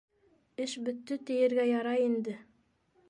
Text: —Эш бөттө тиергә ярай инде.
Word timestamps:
—Эш 0.63 0.73
бөттө 0.87 1.17
тиергә 1.27 1.67
ярай 1.73 2.03
инде. 2.09 2.39